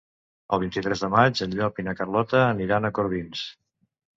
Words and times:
El 0.55 0.61
vint-i-tres 0.63 1.03
de 1.03 1.09
maig 1.17 1.43
en 1.47 1.53
Llop 1.59 1.83
i 1.83 1.87
na 1.89 1.95
Carlota 2.01 2.41
aniran 2.47 2.91
a 2.91 2.95
Corbins. 3.01 3.45